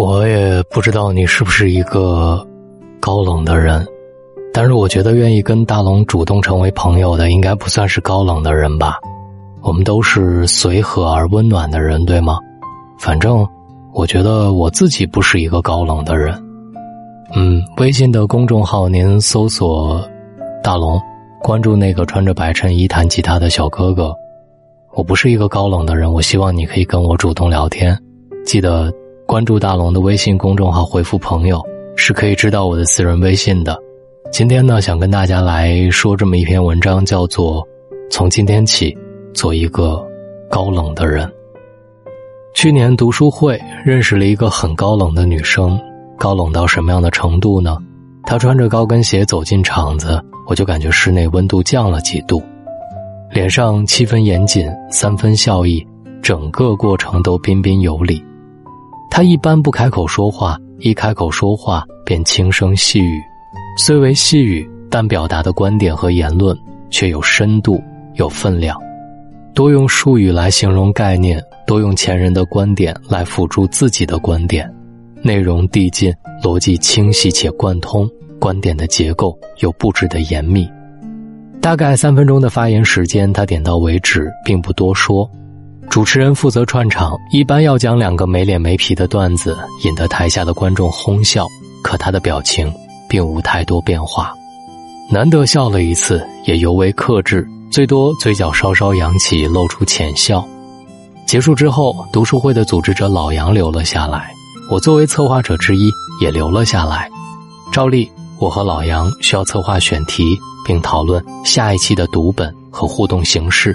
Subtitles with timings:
[0.00, 2.42] 我也不知道你是不是一个
[3.00, 3.86] 高冷的人，
[4.50, 8.98] 但是我觉得愿意跟大龙主动成为朋友的，应该不算是高冷的人吧？
[9.60, 12.38] 我们都是随和而温暖的人，对吗？
[12.98, 13.46] 反正
[13.92, 16.34] 我觉得我自己不是一个高冷的人。
[17.34, 20.02] 嗯，微信的公众号您搜索
[20.64, 20.98] “大龙”，
[21.44, 24.14] 关注那个穿着白衬衣弹吉他的小哥哥。
[24.94, 27.94] 我不是一个高冷的人，我希望你可以跟我主动聊天。
[28.46, 28.90] 记得
[29.30, 33.78] 关注大龙的微信公众号，回复“朋友”是可以知道我的私人微信的。
[34.32, 37.62] 今天呢，想跟大家来说这么一篇文章，叫做
[38.10, 38.92] 《从今天起
[39.32, 40.04] 做一个
[40.50, 41.28] 高冷的人》。
[42.54, 45.80] 去年读书会认识了一个很高冷的女生，
[46.18, 47.78] 高冷到什么样的程度呢？
[48.24, 52.42] 她穿着高跟鞋走进场子，我就感觉室内温度降了几度。
[53.30, 55.86] 脸上七分严谨，三分笑意，
[56.20, 58.20] 整个过程都彬彬有礼。
[59.10, 63.20] 他一般不开口说话，一开口说话便轻声细语，
[63.76, 66.56] 虽为细语，但表达的观点和言论
[66.90, 67.82] 却有深度、
[68.14, 68.80] 有分量。
[69.52, 74.72] 多用术语来形容概念，多用前人的观点来辅助自己的观点，
[75.22, 80.70] 内容递进，逻辑清晰且贯通，观点的结构又布置的严密。
[81.60, 85.28] 大概三分钟的发言时间，他点到为止，并不多说。
[85.90, 91.44] 主持人负责串场，一般要讲两个没脸没皮的段子，引得台下的观众哄笑。
[91.82, 92.72] 可他的表情
[93.08, 94.32] 并无太多变化，
[95.10, 100.46] 难得笑了一次，也尤为克制，最多嘴角稍稍扬起，露出浅笑。
[101.26, 104.30] 结束之后，读书会的组织者老杨留了下来，
[104.70, 105.90] 我作为策划者之一
[106.22, 107.10] 也留了下来。
[107.72, 110.38] 照例，我和老杨需要策划选题。
[110.62, 113.74] 并讨论下一期的读本和互动形式。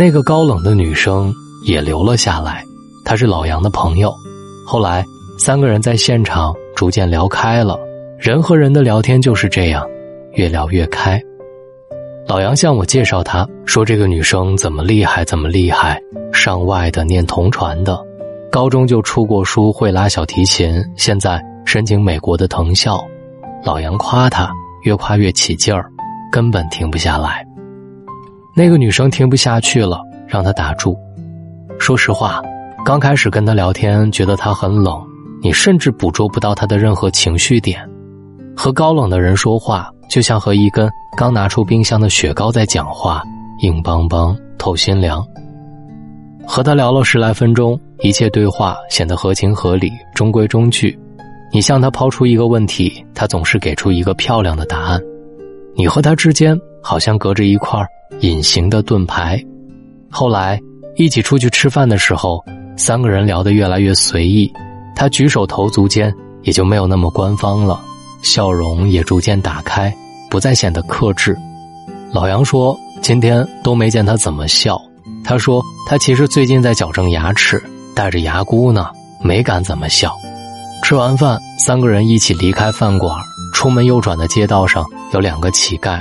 [0.00, 1.30] 那个高冷的女生
[1.66, 2.64] 也留了下来，
[3.04, 4.10] 她是老杨的朋友。
[4.66, 5.04] 后来
[5.38, 7.78] 三个人在现场逐渐聊开了。
[8.18, 9.86] 人和人的聊天就是这样，
[10.32, 11.20] 越聊越开。
[12.26, 16.00] 老杨向我介绍她，说这个女生怎么厉害，怎么厉害，
[16.32, 18.02] 上外的，念同传的，
[18.50, 22.98] 高中就出过书，会拉小提琴，现在申请美国的藤校。
[23.62, 24.50] 老杨夸她。
[24.84, 25.90] 越夸越起劲儿，
[26.32, 27.46] 根本停不下来。
[28.54, 30.96] 那个女生听不下去了，让他打住。
[31.78, 32.42] 说实话，
[32.84, 35.00] 刚开始跟他聊天，觉得他很冷，
[35.42, 37.88] 你甚至捕捉不到他的任何情绪点。
[38.56, 43.22] 和高冷的人说话，就像和一根刚拿出冰箱的雪糕在讲话，
[43.62, 45.24] 硬邦邦，透心凉。
[46.46, 50.98] 和他聊了十来分钟，一切对话显得合情合理，中规中矩。
[51.52, 55.00] 你向他抛出一个问题，他总是给出一个漂亮的答案。
[55.76, 57.80] 你和他之间好像隔着一块
[58.20, 59.42] 隐形的盾牌。
[60.10, 60.60] 后来
[60.96, 62.44] 一起出去吃饭的时候，
[62.76, 64.52] 三个人聊得越来越随意，
[64.94, 67.80] 他举手投足间也就没有那么官方了，
[68.22, 69.94] 笑容也逐渐打开，
[70.30, 71.36] 不再显得克制。
[72.12, 74.80] 老杨说：“今天都没见他怎么笑。”
[75.24, 77.62] 他说：“他其实最近在矫正牙齿，
[77.94, 78.88] 戴着牙箍呢，
[79.22, 80.12] 没敢怎么笑。”
[80.82, 83.16] 吃完饭，三个人一起离开饭馆。
[83.52, 86.00] 出门右转的街道上有两个乞丐，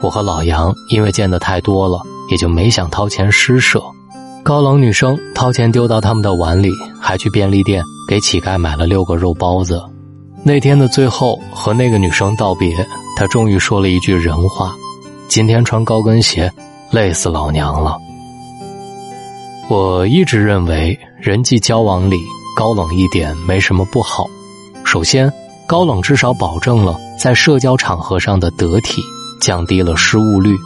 [0.00, 2.00] 我和老杨因为见得太多了，
[2.30, 3.82] 也就没想掏钱施舍。
[4.42, 6.70] 高冷女生掏钱丢到他们的碗里，
[7.00, 9.82] 还去便利店给乞丐买了六个肉包子。
[10.44, 12.74] 那天的最后，和那个女生道别，
[13.16, 14.74] 她终于说了一句人话
[15.28, 16.50] ：“今天穿高跟鞋，
[16.90, 17.96] 累死老娘了。”
[19.68, 22.18] 我一直认为人际交往里。
[22.56, 24.26] 高冷一点没什么不好，
[24.84, 25.32] 首先，
[25.64, 29.00] 高冷至少保证了在社交场合上的得体，
[29.40, 30.56] 降低了失误率。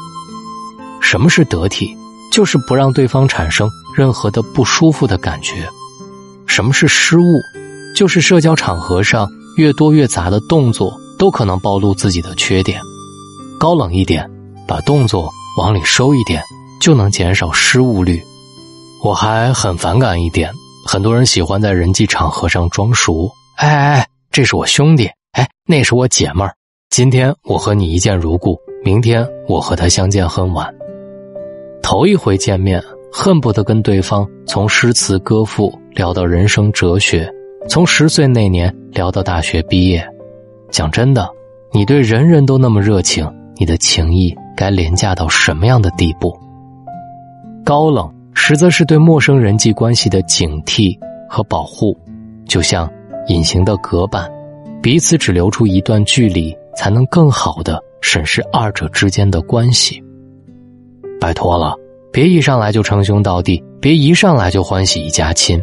[1.00, 1.96] 什么是得体？
[2.32, 5.68] 就是不让对方产生任何的不舒服的感觉。
[6.46, 7.40] 什么是失误？
[7.94, 9.28] 就是社交场合上
[9.58, 12.80] 越多越杂的动作都可能暴露自己的缺点。
[13.60, 14.30] 高冷一点，
[14.66, 16.42] 把动作往里收一点，
[16.80, 18.22] 就能减少失误率。
[19.04, 20.50] 我还很反感一点。
[20.86, 26.54] 很多人喜欢在人际场合上装熟，哎哎哎，这是我兄弟，哎，那是我姐们儿。
[26.92, 28.54] 今天我和你一见如故，
[28.84, 30.70] 明天我和他相见恨晚。
[31.82, 37.26] 头一回见面，恨不得跟对方从诗词歌赋聊到人生哲学，
[37.66, 40.06] 从十岁那年聊到大学毕业。
[40.70, 41.26] 讲真的，
[41.72, 46.38] 你对人人都那么热情，你的情谊该廉价到什么样的地步？
[47.64, 48.06] 高冷。
[48.34, 50.94] 实则是对陌生人际关系的警惕
[51.26, 51.96] 和保护，
[52.46, 52.90] 就像
[53.28, 54.30] 隐形的隔板，
[54.82, 60.02] 彼此只留出一段距离，才能更好的审视二者之间的关系。
[61.20, 61.74] 拜托了，
[62.12, 65.62] 别一上来就称兄道弟，别一上来就欢喜一家亲。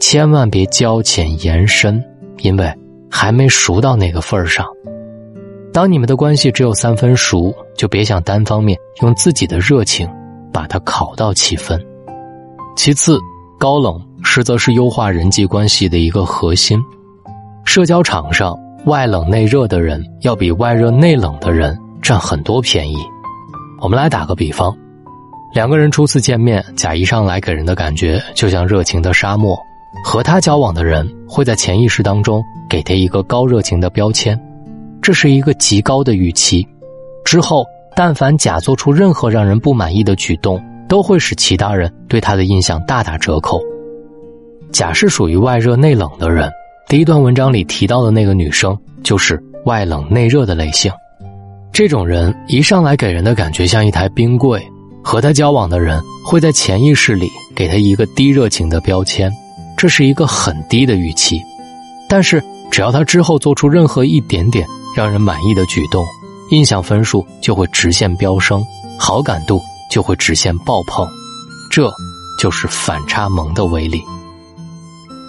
[0.00, 2.02] 千万别交浅言深，
[2.38, 2.72] 因为
[3.10, 4.66] 还没熟到那个份儿上。
[5.72, 10.08] 当你们的关系只有三分熟，就别想单方面用自己的热情
[10.52, 11.80] 把它烤到七分。
[12.74, 13.18] 其次，
[13.58, 16.80] 高冷实则是优化人际关系的一个核心。
[17.64, 22.96] 社交场上，外冷内热的人要比外热内冷的人占很多便宜。
[23.78, 24.74] 我们来打个比方，
[25.54, 29.58] 两个人初次见面，甲一上来给人的感觉就像热情的沙漠，
[30.02, 34.38] 和他交往的人会在潜意识当中给他一个高热情的标签，
[35.02, 36.66] 这是一个极高的预期。
[37.22, 43.60] 之后，但凡甲做出任何让人不满意的举动，都会使其他人对他的印象大打折扣。
[44.72, 46.50] 甲是属于外热内冷的人。
[46.90, 50.90] 第一段文章里提到的那个女生，就是外冷内热的类型。
[51.72, 54.60] 这种人一上来给人的感觉像一台冰柜，
[55.00, 59.32] 和他交往的人会在潜意识里给他一个低热情的标签，
[59.78, 61.40] 这是一个很低的预期。
[62.08, 62.42] 但是
[62.72, 64.66] 只要他之后做出任何一点点
[64.96, 66.04] 让人满意的举动，
[66.50, 68.66] 印象分数就会直线飙升，
[68.98, 69.62] 好感度
[69.92, 71.08] 就会直线爆棚。
[71.70, 71.88] 这
[72.36, 74.02] 就是反差萌的威力。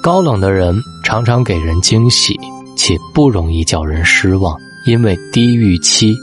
[0.02, 2.36] 高冷的人常常给人惊喜，
[2.76, 4.58] 且不容易叫人失望，
[4.88, 6.16] 因为低预期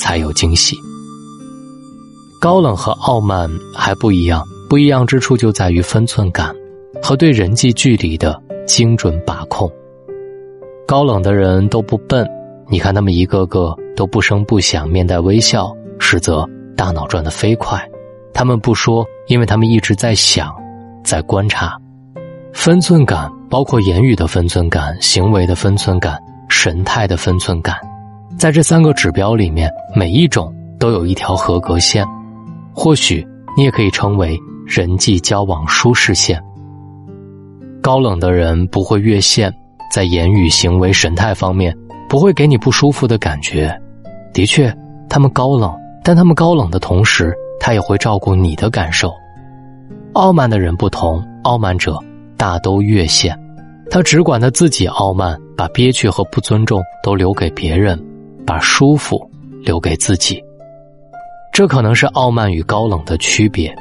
[0.00, 0.76] 才有惊喜。
[2.40, 6.52] 高冷和傲慢还不一样，不一样之处就在于分寸感
[7.00, 9.70] 和对人际距离的精准把控。
[10.84, 12.28] 高冷的人都不笨，
[12.68, 16.44] 你看他们一个个都不声不响，面带微笑，实则
[16.76, 17.80] 大脑转得飞快。
[18.34, 20.52] 他们不说，因为他们一直在想，
[21.04, 21.78] 在观察。
[22.52, 26.18] 分寸感包括言语的分寸感、行为的分寸感、
[26.48, 27.76] 神态的分寸感，
[28.38, 32.06] 在这三个指标里面，每一种都有一条合格线，
[32.72, 33.26] 或许
[33.56, 36.40] 你也可以称为人际交往舒适线。
[37.80, 39.52] 高冷的人不会越线，
[39.90, 41.76] 在言语、行为、神态方面
[42.08, 43.76] 不会给你不舒服的感觉。
[44.32, 44.72] 的确，
[45.08, 49.12] 他们高冷，但他们高冷的同时，他也会照顾你的感受。
[50.12, 51.98] 傲慢的人不同，傲慢者。
[52.42, 53.38] 大都越线，
[53.88, 57.96] 他只管他自己傲慢，把憋屈和不尊重都留给别人，
[58.44, 59.30] 把舒服
[59.60, 60.42] 留给自己。
[61.52, 63.72] 这可能是傲慢与高冷的区别。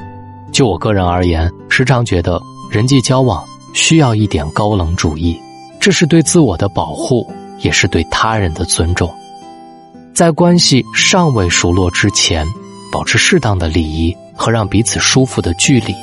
[0.52, 2.40] 就我个人而言，时常觉得
[2.72, 3.44] 人际交往
[3.74, 5.36] 需要一点高冷主义，
[5.80, 7.28] 这是对自我的保护，
[7.62, 9.12] 也是对他人的尊重。
[10.14, 12.46] 在关系尚未熟络之前，
[12.92, 15.96] 保持适当的礼仪和让彼此舒服的距离。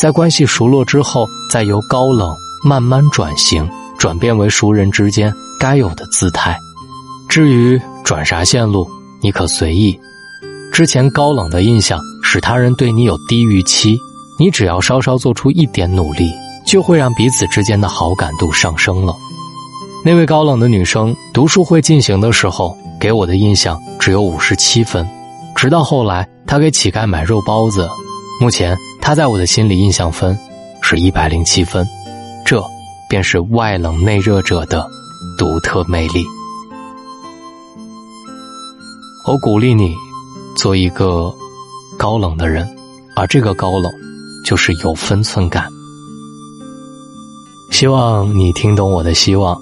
[0.00, 6.58] 在关系熟络之后，再由高冷慢慢转型，转变为熟人之间该有的姿态。
[7.28, 8.88] 至于转啥线路，
[9.22, 9.98] 你可随意。
[10.72, 13.96] 之前高冷的印象使他人对你有低预期，
[14.38, 16.32] 你只要稍稍做出一点努力，
[16.66, 19.14] 就会让彼此之间的好感度上升了。
[20.04, 25.08] 那位高冷的女生读书会进行的时候，给我的印象只有五十七分，
[25.54, 27.88] 直到后来她给乞丐买肉包子。
[28.40, 30.36] 目前，他在我的心里印象分
[30.82, 31.86] 是一百零七分，
[32.44, 32.62] 这
[33.08, 34.86] 便是外冷内热者的
[35.38, 36.26] 独特魅力。
[39.26, 39.94] 我鼓励你
[40.56, 41.32] 做一个
[41.96, 42.68] 高冷的人，
[43.16, 43.90] 而这个高冷
[44.44, 45.68] 就是有分寸感。
[47.70, 49.58] 希望你听懂我的希望。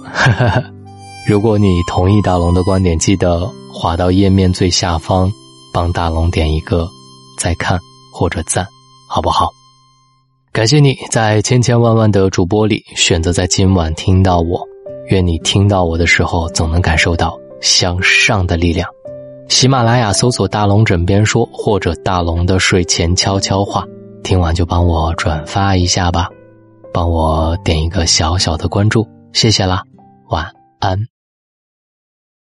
[1.28, 5.30] 如果你同意大龙的观点，记得滑到页面最下方，
[5.73, 6.88] 帮大龙点一个
[7.38, 7.78] 再看。
[8.14, 8.68] 或者赞，
[9.14, 9.50] 好不好？
[10.52, 14.66] 感谢你在千千万万的主播里选择在今晚听到我。
[15.09, 18.88] 愿你听到我的时候，总能感受到向上的力量。
[19.50, 23.85] 喜马拉雅搜索“大龙枕边说”或者“大龙的睡前悄悄话”，
[24.25, 26.31] 听完就帮我转发一下吧，
[26.90, 29.83] 帮我点一个小小的关注，谢谢啦，
[30.31, 30.47] 晚
[30.81, 31.12] 安。